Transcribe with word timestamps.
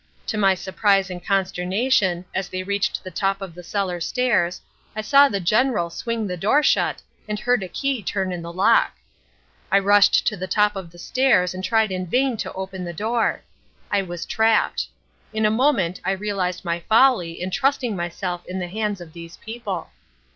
To 0.25 0.35
my 0.35 0.55
surprise 0.55 1.11
and 1.11 1.23
consternation, 1.23 2.25
as 2.33 2.49
they 2.49 2.63
reached 2.63 3.03
the 3.03 3.11
top 3.11 3.39
of 3.39 3.53
the 3.53 3.61
cellar 3.61 3.99
stairs, 4.01 4.59
I 4.95 5.01
saw 5.01 5.29
the 5.29 5.39
General 5.39 5.91
swing 5.91 6.25
the 6.25 6.35
door 6.37 6.63
shut 6.63 7.03
and 7.29 7.37
heard 7.39 7.61
a 7.61 7.67
key 7.67 8.01
turn 8.01 8.31
in 8.31 8.41
the 8.41 8.51
lock. 8.51 8.93
I 9.71 9.77
rushed 9.77 10.25
to 10.25 10.35
the 10.35 10.47
top 10.47 10.75
of 10.75 10.89
the 10.89 10.97
stairs 10.97 11.53
and 11.53 11.63
tried 11.63 11.91
in 11.91 12.07
vain 12.07 12.35
to 12.37 12.53
open 12.53 12.83
the 12.83 12.93
door. 12.93 13.43
I 13.91 14.01
was 14.01 14.25
trapped. 14.25 14.87
In 15.33 15.45
a 15.45 15.51
moment 15.51 16.01
I 16.03 16.13
realized 16.13 16.65
my 16.65 16.79
folly 16.79 17.39
in 17.39 17.51
trusting 17.51 17.95
myself 17.95 18.43
in 18.47 18.57
the 18.57 18.67
hands 18.69 19.01
of 19.01 19.13
these 19.13 19.37
people. 19.37 19.91